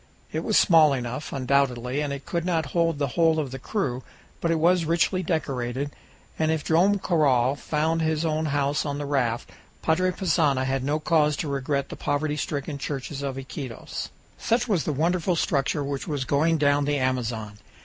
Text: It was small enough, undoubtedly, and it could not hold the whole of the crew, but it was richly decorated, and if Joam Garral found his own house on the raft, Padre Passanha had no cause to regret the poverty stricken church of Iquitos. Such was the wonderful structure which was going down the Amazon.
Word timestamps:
It 0.31 0.43
was 0.43 0.57
small 0.57 0.93
enough, 0.93 1.31
undoubtedly, 1.31 2.01
and 2.01 2.11
it 2.11 2.25
could 2.25 2.43
not 2.43 2.71
hold 2.73 2.97
the 2.97 3.09
whole 3.09 3.37
of 3.37 3.51
the 3.51 3.59
crew, 3.59 4.01
but 4.39 4.49
it 4.49 4.57
was 4.57 4.83
richly 4.85 5.21
decorated, 5.21 5.91
and 6.39 6.49
if 6.49 6.63
Joam 6.65 6.93
Garral 6.97 7.55
found 7.55 8.01
his 8.01 8.25
own 8.25 8.47
house 8.47 8.83
on 8.83 8.97
the 8.97 9.05
raft, 9.05 9.51
Padre 9.83 10.09
Passanha 10.09 10.65
had 10.65 10.83
no 10.83 10.97
cause 10.99 11.37
to 11.37 11.47
regret 11.47 11.89
the 11.89 11.95
poverty 11.95 12.35
stricken 12.35 12.79
church 12.79 13.11
of 13.11 13.37
Iquitos. 13.37 14.09
Such 14.39 14.67
was 14.67 14.85
the 14.85 14.91
wonderful 14.91 15.35
structure 15.35 15.83
which 15.83 16.07
was 16.07 16.25
going 16.25 16.57
down 16.57 16.85
the 16.85 16.97
Amazon. 16.97 17.59